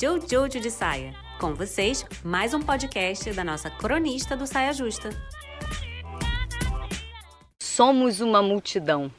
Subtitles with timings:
[0.00, 1.14] Jojo de Saia.
[1.38, 5.10] Com vocês, mais um podcast da nossa cronista do Saia Justa.
[7.60, 9.12] Somos uma multidão,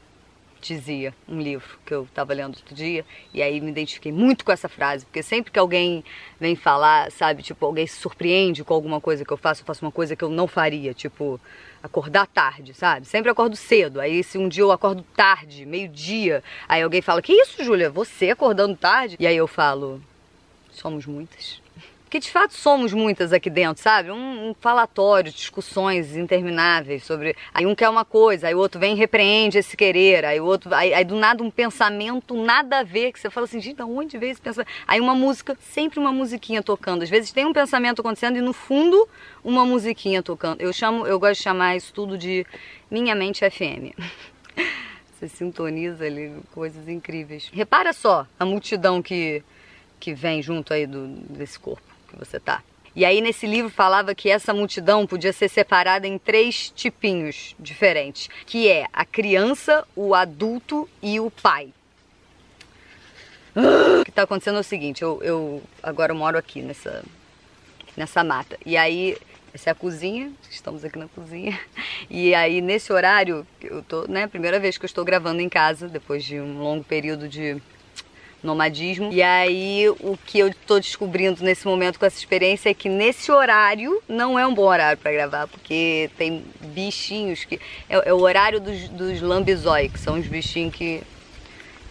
[0.60, 4.52] dizia um livro que eu estava lendo outro dia, e aí me identifiquei muito com
[4.52, 6.04] essa frase, porque sempre que alguém
[6.40, 9.86] vem falar, sabe, tipo, alguém se surpreende com alguma coisa que eu faço, eu faço
[9.86, 11.40] uma coisa que eu não faria, tipo,
[11.84, 13.06] acordar tarde, sabe?
[13.06, 14.02] Sempre acordo cedo.
[14.02, 17.92] Aí se um dia eu acordo tarde, meio-dia, aí alguém fala: "Que isso, Júlia?
[17.92, 20.02] Você acordando tarde?" E aí eu falo:
[20.72, 21.62] "Somos muitas."
[22.12, 24.12] Porque de fato somos muitas aqui dentro, sabe?
[24.12, 27.38] Um, um, falatório, discussões intermináveis sobre.
[27.54, 30.46] Aí um quer uma coisa, aí o outro vem e repreende esse querer, aí o
[30.46, 30.76] outro.
[30.76, 33.84] Aí, aí do nada um pensamento nada a ver, que você fala assim, gente, de
[33.84, 34.70] onde veio esse pensamento?
[34.86, 37.02] Aí uma música, sempre uma musiquinha tocando.
[37.02, 39.08] Às vezes tem um pensamento acontecendo e no fundo
[39.42, 40.60] uma musiquinha tocando.
[40.60, 42.46] Eu chamo, eu gosto de chamar isso tudo de
[42.90, 43.96] Minha Mente FM.
[45.16, 47.50] Você sintoniza ali coisas incríveis.
[47.54, 49.42] Repara só a multidão que,
[50.02, 52.62] que vem junto aí do, desse corpo que você tá.
[52.94, 58.30] E aí nesse livro falava que essa multidão podia ser separada em três tipinhos diferentes,
[58.46, 61.70] que é a criança, o adulto e o pai.
[63.56, 67.04] O que está acontecendo é o seguinte, eu, eu agora moro aqui nessa,
[67.96, 68.58] nessa mata.
[68.66, 69.18] E aí,
[69.54, 71.58] essa é a cozinha, estamos aqui na cozinha.
[72.10, 75.88] E aí, nesse horário, eu tô, né, primeira vez que eu estou gravando em casa,
[75.88, 77.62] depois de um longo período de
[78.44, 79.12] nomadismo.
[79.12, 83.32] E aí o que eu tô descobrindo nesse momento com essa experiência é que nesse
[83.32, 87.60] horário não é um bom horário para gravar, porque tem bichinhos que.
[87.90, 91.04] É, é o horário dos, dos lambizói, que são os bichinhos que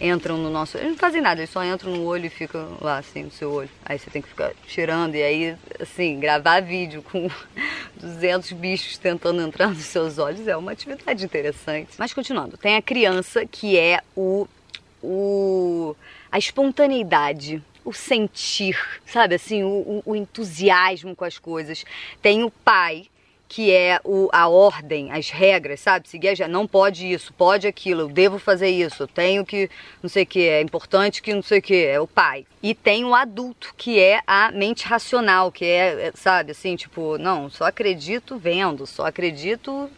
[0.00, 0.78] entram no nosso.
[0.78, 3.52] Eles não fazem nada, eles só entram no olho e ficam lá assim no seu
[3.52, 3.68] olho.
[3.84, 7.28] Aí você tem que ficar tirando e aí, assim, gravar vídeo com
[8.00, 11.90] 200 bichos tentando entrar nos seus olhos é uma atividade interessante.
[11.98, 14.48] Mas continuando, tem a criança que é o.
[15.02, 15.94] o
[16.30, 21.84] a espontaneidade, o sentir, sabe assim, o, o, entusiasmo com as coisas.
[22.22, 23.06] Tem o pai,
[23.48, 26.08] que é o, a ordem, as regras, sabe?
[26.08, 29.68] Seguir já não pode isso, pode aquilo, eu devo fazer isso, eu tenho que
[30.00, 32.46] não sei o que, é importante que não sei o que, é o pai.
[32.62, 37.18] E tem o adulto, que é a mente racional, que é, é sabe, assim, tipo,
[37.18, 39.90] não, só acredito vendo, só acredito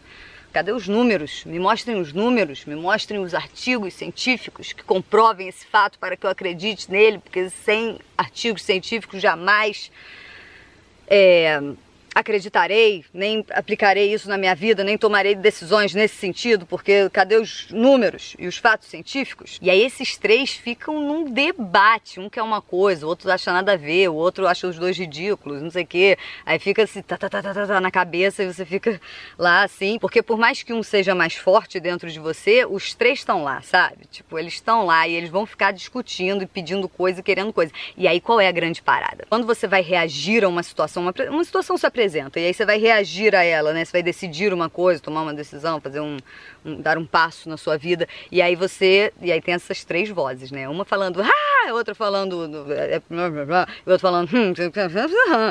[0.53, 1.43] Cadê os números?
[1.45, 6.27] Me mostrem os números, me mostrem os artigos científicos que comprovem esse fato para que
[6.27, 9.91] eu acredite nele, porque sem artigos científicos jamais
[11.07, 11.59] é,
[12.13, 17.67] acreditarei, nem aplicarei isso na minha vida, nem tomarei decisões nesse sentido, porque cadê os
[17.71, 19.57] números e os fatos científicos?
[19.61, 23.73] E aí esses três ficam num debate, um quer uma coisa, o outro acha nada
[23.73, 26.17] a ver, o outro acha os dois ridículos, não sei o quê.
[26.45, 28.99] Aí fica assim, tá, tá, tá, tá, tá, na cabeça e você fica
[29.37, 33.19] lá assim, porque por mais que um seja mais forte dentro de você, os três
[33.19, 34.05] estão lá, sabe?
[34.11, 37.71] Tipo, eles estão lá e eles vão ficar discutindo e pedindo coisa e querendo coisa.
[37.97, 39.25] E aí qual é a grande parada?
[39.29, 42.39] Quando você vai reagir a uma situação, uma, uma situação se apresenta apresenta.
[42.39, 43.83] E aí você vai reagir a ela, né?
[43.85, 46.17] Você vai decidir uma coisa, tomar uma decisão, fazer um,
[46.65, 48.07] um, dar um passo na sua vida.
[48.31, 50.67] E aí você, e aí tem essas três vozes, né?
[50.67, 54.53] Uma falando, ah, outra falando, é, e outra falando, hum,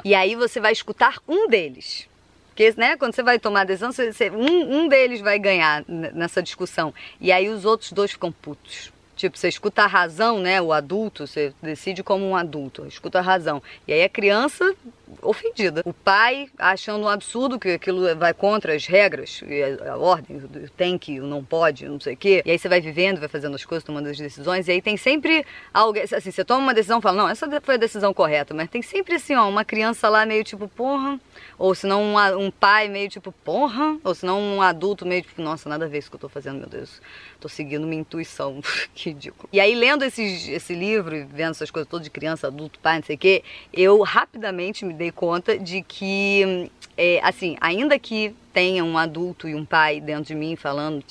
[0.05, 2.09] e aí você vai escutar um deles.
[2.49, 6.93] Porque, né, quando você vai tomar decisão, você, um, um deles vai ganhar nessa discussão.
[7.19, 8.91] E aí os outros dois ficam putos.
[9.22, 10.60] Tipo, você escuta a razão, né?
[10.60, 13.62] O adulto, você decide como um adulto, escuta a razão.
[13.87, 14.75] E aí a criança
[15.21, 15.83] ofendida.
[15.84, 19.43] O pai achando um absurdo que aquilo vai contra as regras,
[19.87, 20.41] a, ordem,
[20.77, 22.43] tem que, não pode, não sei o quê.
[22.44, 24.97] E aí você vai vivendo, vai fazendo as coisas, tomando as decisões, e aí tem
[24.97, 28.54] sempre alguém, assim, você toma uma decisão e fala, não, essa foi a decisão correta,
[28.54, 31.21] mas tem sempre assim, ó, uma criança lá meio tipo, porra,
[31.59, 35.22] ou se não um, um, pai meio tipo, porra, ou se não um adulto meio
[35.22, 37.00] tipo, nossa, nada a ver isso que eu tô fazendo, meu Deus,
[37.41, 38.60] tô seguindo minha intuição,
[38.94, 39.49] que ridículo.
[39.53, 43.05] E aí lendo esses, esse livro, vendo essas coisas todas de criança, adulto, pai, não
[43.05, 48.84] sei o quê, eu rapidamente me dei conta de que, é, assim, ainda que tenha
[48.84, 51.03] um adulto e um pai dentro de mim falando,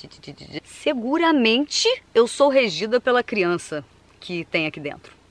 [0.64, 3.84] seguramente eu sou regida pela criança
[4.20, 5.21] que tem aqui dentro.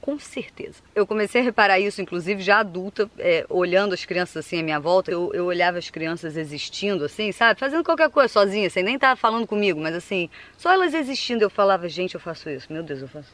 [0.00, 0.76] Com certeza.
[0.94, 4.80] Eu comecei a reparar isso, inclusive, já adulta, é, olhando as crianças assim à minha
[4.80, 5.10] volta.
[5.10, 7.60] Eu, eu olhava as crianças existindo, assim, sabe?
[7.60, 11.44] Fazendo qualquer coisa sozinha, sem nem estar falando comigo, mas assim, só elas existindo.
[11.44, 12.72] Eu falava, gente, eu faço isso.
[12.72, 13.30] Meu Deus, eu faço.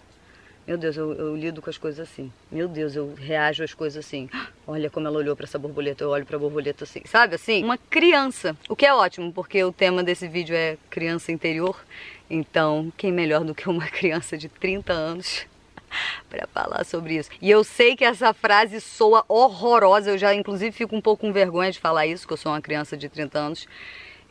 [0.67, 2.33] Meu Deus, eu, eu, lido com as coisas assim.
[2.51, 4.29] Meu Deus, eu reajo às coisas assim.
[4.67, 7.03] Olha como ela olhou para essa borboleta, eu olho para a borboleta assim.
[7.05, 7.63] Sabe assim?
[7.63, 8.57] Uma criança.
[8.69, 11.81] O que é ótimo, porque o tema desse vídeo é criança interior.
[12.29, 15.47] Então, quem melhor do que uma criança de 30 anos
[16.29, 17.31] para falar sobre isso.
[17.41, 21.33] E eu sei que essa frase soa horrorosa, eu já inclusive fico um pouco com
[21.33, 23.69] vergonha de falar isso, que eu sou uma criança de 30 anos.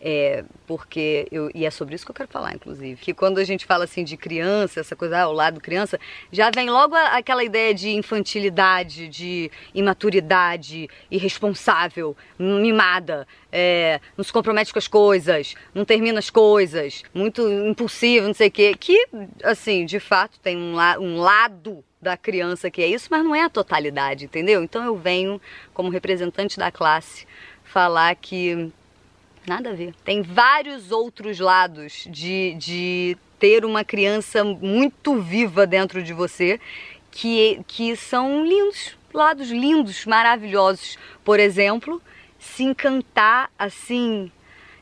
[0.07, 3.01] É, porque eu, e é sobre isso que eu quero falar, inclusive.
[3.01, 5.99] Que quando a gente fala assim de criança, essa coisa ao ah, lado criança,
[6.31, 14.31] já vem logo a, aquela ideia de infantilidade, de imaturidade, irresponsável, mimada, é, não se
[14.31, 18.75] compromete com as coisas, não termina as coisas, muito impulsivo, não sei o quê.
[18.79, 19.07] Que,
[19.43, 23.33] assim, de fato tem um, la, um lado da criança que é isso, mas não
[23.33, 24.61] é a totalidade, entendeu?
[24.61, 25.41] Então eu venho,
[25.73, 27.25] como representante da classe,
[27.63, 28.71] falar que
[29.47, 29.93] Nada a ver.
[30.03, 36.59] Tem vários outros lados de, de ter uma criança muito viva dentro de você
[37.11, 40.97] que, que são lindos, lados lindos, maravilhosos.
[41.23, 42.01] Por exemplo,
[42.39, 44.31] se encantar assim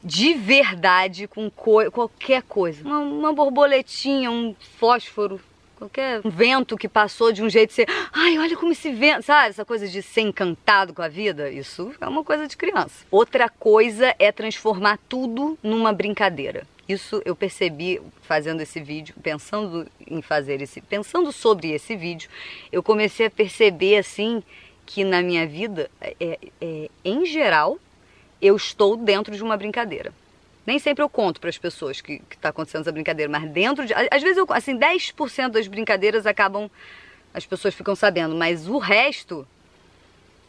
[0.04, 2.84] de verdade com co qualquer coisa.
[2.84, 5.40] Uma, uma borboletinha, um fósforo,
[5.84, 9.50] qualquer vento que passou de um jeito de ser, ai, olha como esse vento, sabe?
[9.50, 13.06] Essa coisa de ser encantado com a vida, isso é uma coisa de criança.
[13.12, 16.66] Outra coisa é transformar tudo numa brincadeira.
[16.88, 22.30] Isso eu percebi fazendo esse vídeo, pensando em fazer esse, pensando sobre esse vídeo,
[22.72, 24.44] eu comecei a perceber assim
[24.86, 27.78] que na minha vida, é, é, em geral,
[28.42, 30.14] eu estou dentro de uma brincadeira.
[30.66, 33.94] Nem sempre eu conto para as pessoas que está acontecendo essa brincadeira, mas dentro de.
[33.94, 36.70] Às vezes, eu, assim, 10% das brincadeiras acabam.
[37.34, 39.48] As pessoas ficam sabendo, mas o resto.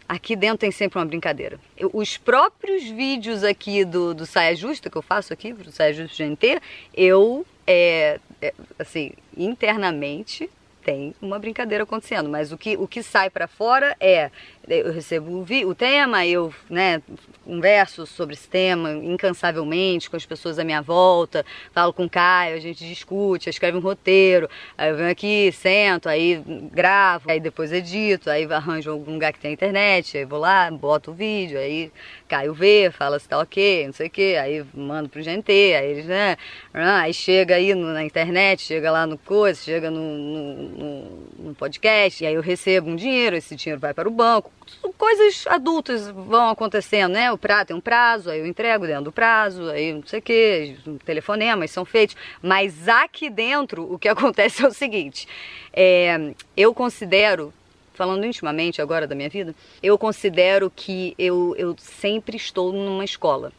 [0.06, 1.58] Aqui dentro tem sempre uma brincadeira.
[1.78, 5.94] Eu, os próprios vídeos aqui do, do Saia Justa, que eu faço aqui, do Saia
[5.94, 6.60] Justa GNT,
[6.94, 10.50] eu, é, é, assim, internamente,
[10.84, 14.30] tem uma brincadeira acontecendo, mas o que, o que sai para fora é
[14.68, 17.02] eu recebo o, vi, o tema, eu né,
[17.44, 22.56] converso sobre esse tema incansavelmente com as pessoas à minha volta, falo com o Caio,
[22.56, 26.42] a gente discute, escreve um roteiro, aí eu venho aqui, sento, aí
[26.72, 31.10] gravo, aí depois edito, aí arranjo algum lugar que tem internet, aí vou lá, boto
[31.10, 31.92] o vídeo, aí
[32.28, 35.90] Caio vê, fala se tá ok, não sei o que, aí mando pro GNT, aí
[35.90, 36.36] eles, né,
[36.72, 41.54] aí chega aí no, na internet, chega lá no coisa, chega no, no, no, no
[41.54, 44.50] podcast, e aí eu recebo um dinheiro, esse dinheiro vai para o banco,
[44.96, 47.30] coisas adultas vão acontecendo, né?
[47.30, 50.22] O prato tem um prazo, aí eu entrego dentro do prazo, aí não sei o
[50.22, 52.16] que, telefonemas são feitos.
[52.42, 55.28] Mas aqui dentro o que acontece é o seguinte:
[55.72, 57.52] é, eu considero,
[57.94, 63.52] falando intimamente agora da minha vida, eu considero que eu, eu sempre estou numa escola.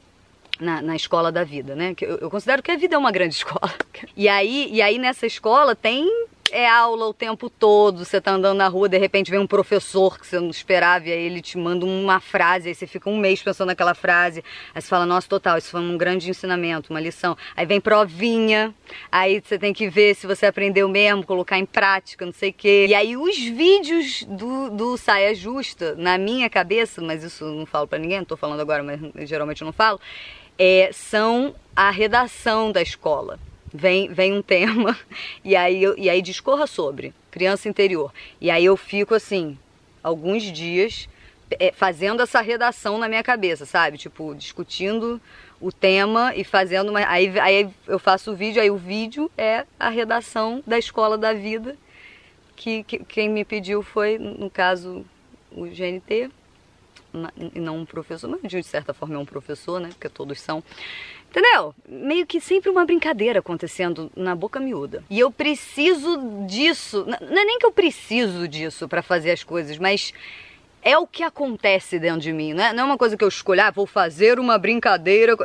[0.58, 1.94] Na, na, escola da vida, né?
[2.00, 3.74] Eu, eu, considero que a vida é uma grande escola.
[4.16, 6.10] E aí, e aí nessa escola tem
[6.51, 10.19] é aula o tempo todo, você tá andando na rua, de repente vem um professor
[10.19, 13.18] que você não esperava, e aí ele te manda uma frase, aí você fica um
[13.18, 14.44] mês pensando naquela frase,
[14.74, 17.36] aí você fala, nossa, total, isso foi um grande ensinamento, uma lição.
[17.56, 18.74] Aí vem provinha,
[19.12, 22.53] aí você tem que ver se você aprendeu mesmo, colocar em prática, não sei o
[22.53, 22.86] quê.
[22.89, 27.88] E aí os vídeos do, do Saia Justa, na minha cabeça, mas isso não falo
[27.88, 30.00] para ninguém, não tô falando agora, mas geralmente eu não falo,
[30.57, 33.39] é, são a redação da escola
[33.75, 34.98] vem, vem um tema
[35.44, 38.13] e aí, eu, e aí discorra sobre criança interior.
[38.39, 39.57] E aí eu fico assim,
[40.01, 41.07] alguns dias
[41.51, 43.98] é, fazendo essa redação na minha cabeça, sabe?
[43.98, 45.22] Tipo, discutindo
[45.60, 47.07] o tema e fazendo uma.
[47.07, 51.33] Aí, aí eu faço o vídeo, aí o vídeo é a redação da escola da
[51.33, 51.75] vida.
[52.56, 55.06] Que, que quem me pediu foi, no caso,
[55.51, 56.31] o GNT,
[57.54, 59.90] e não um professor, mas de certa forma é um professor, né?
[59.90, 60.64] Porque todos são.
[61.30, 61.76] Entendeu?
[61.88, 65.04] Meio que sempre uma brincadeira acontecendo na boca miúda.
[65.10, 67.06] E eu preciso disso.
[67.06, 70.14] Não é nem que eu preciso disso para fazer as coisas, mas
[70.81, 72.72] é o que acontece dentro de mim, né?
[72.72, 75.36] Não é uma coisa que eu escolho, ah, vou fazer uma brincadeira.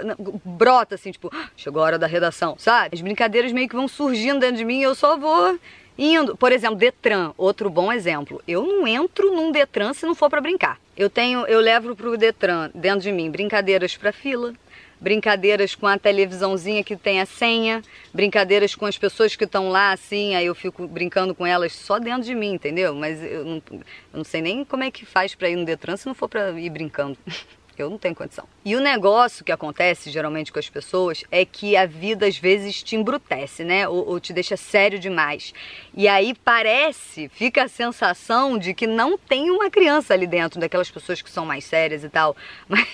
[0.44, 2.90] Brota assim, tipo, ah, chegou a hora da redação, sabe?
[2.94, 5.58] As brincadeiras meio que vão surgindo dentro de mim e eu só vou
[6.00, 6.34] indo.
[6.36, 8.42] Por exemplo, Detran, outro bom exemplo.
[8.48, 10.80] Eu não entro num Detran se não for para brincar.
[10.96, 14.54] Eu tenho, eu levo pro Detran dentro de mim brincadeiras para fila,
[14.98, 19.92] brincadeiras com a televisãozinha que tem a senha, brincadeiras com as pessoas que estão lá,
[19.92, 22.94] assim, aí eu fico brincando com elas só dentro de mim, entendeu?
[22.94, 23.82] Mas eu não, eu
[24.14, 26.50] não sei nem como é que faz para ir no Detran se não for para
[26.58, 27.16] ir brincando.
[27.78, 28.46] Eu não tenho condição.
[28.64, 32.82] E o negócio que acontece geralmente com as pessoas é que a vida às vezes
[32.82, 33.88] te embrutece, né?
[33.88, 35.54] Ou, ou te deixa sério demais.
[35.94, 40.90] E aí parece, fica a sensação de que não tem uma criança ali dentro, daquelas
[40.90, 42.36] pessoas que são mais sérias e tal.
[42.68, 42.86] Mas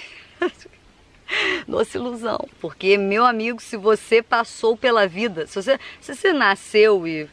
[1.66, 2.48] Doce ilusão.
[2.60, 7.28] Porque, meu amigo, se você passou pela vida, se você, se você nasceu e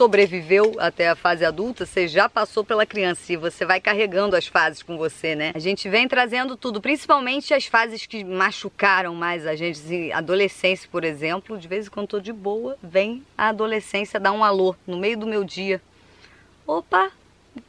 [0.00, 4.46] sobreviveu até a fase adulta, você já passou pela criança e você vai carregando as
[4.46, 5.52] fases com você, né?
[5.54, 9.78] A gente vem trazendo tudo, principalmente as fases que machucaram mais a gente.
[9.78, 14.32] Assim, adolescência, por exemplo, de vez em quando tô de boa, vem a adolescência dar
[14.32, 15.82] um alô no meio do meu dia.
[16.66, 17.10] Opa,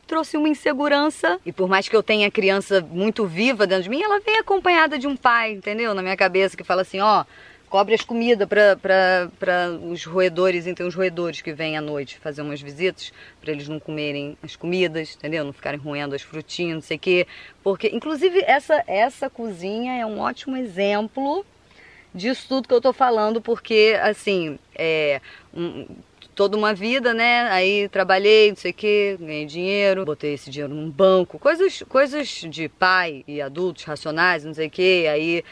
[0.07, 1.37] trouxe uma insegurança.
[1.45, 4.97] E por mais que eu tenha criança muito viva dentro de mim, ela vem acompanhada
[4.97, 5.93] de um pai, entendeu?
[5.93, 7.25] Na minha cabeça, que fala assim: ó,
[7.71, 12.61] cobre as comidas para os roedores, então os roedores que vêm à noite fazer umas
[12.61, 15.45] visitas, para eles não comerem as comidas, entendeu?
[15.45, 17.27] Não ficarem roendo as frutinhas, não sei o quê.
[17.63, 21.45] Porque, inclusive, essa, essa cozinha é um ótimo exemplo
[22.13, 25.21] disso tudo que eu tô falando, porque, assim, é.
[25.53, 25.87] Um,
[26.35, 27.49] toda uma vida, né?
[27.49, 32.27] Aí trabalhei, não sei o quê, ganhei dinheiro, botei esse dinheiro num banco, coisas, coisas
[32.27, 35.07] de pai e adultos racionais, não sei o quê.
[35.11, 35.43] Aí,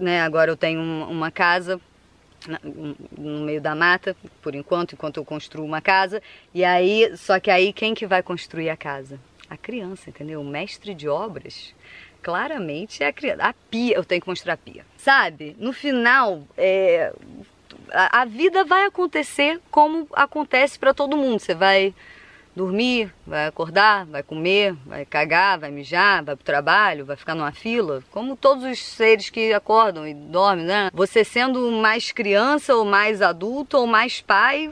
[0.00, 1.80] né, agora eu tenho uma casa
[3.16, 6.22] no meio da mata, por enquanto, enquanto eu construo uma casa.
[6.52, 9.20] E aí, só que aí quem que vai construir a casa?
[9.48, 10.40] A criança, entendeu?
[10.40, 11.74] O mestre de obras
[12.22, 13.44] claramente é a criança.
[13.44, 14.84] A pia, eu tenho que mostrar a pia.
[14.96, 15.56] Sabe?
[15.58, 17.12] No final, é,
[17.92, 21.38] a, a vida vai acontecer como acontece para todo mundo.
[21.38, 21.94] Você vai
[22.54, 27.52] dormir, vai acordar, vai comer, vai cagar, vai mijar, vai pro trabalho, vai ficar numa
[27.52, 30.90] fila, como todos os seres que acordam e dormem, né?
[30.92, 34.70] Você sendo mais criança ou mais adulto ou mais pai,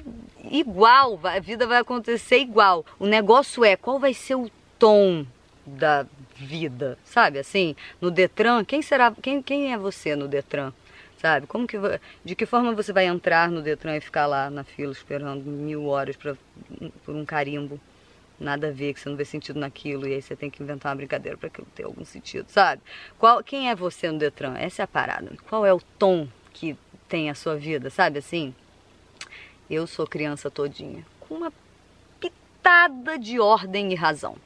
[0.51, 2.85] igual, a vida vai acontecer igual.
[2.99, 5.25] O negócio é qual vai ser o tom
[5.65, 7.39] da vida, sabe?
[7.39, 10.73] Assim, no Detran, quem será, quem, quem é você no Detran?
[11.21, 11.47] Sabe?
[11.47, 11.77] Como que
[12.25, 15.87] de que forma você vai entrar no Detran e ficar lá na fila esperando mil
[15.87, 16.35] horas pra,
[17.05, 17.79] por um carimbo?
[18.39, 20.91] Nada a ver, que você não vê sentido naquilo e aí você tem que inventar
[20.91, 22.81] uma brincadeira para aquilo ter algum sentido, sabe?
[23.19, 24.55] Qual, quem é você no Detran?
[24.57, 25.31] Essa é a parada.
[25.47, 26.75] Qual é o tom que
[27.07, 28.55] tem a sua vida, sabe assim?
[29.69, 31.53] Eu sou criança todinha, com uma
[32.19, 34.37] pitada de ordem e razão.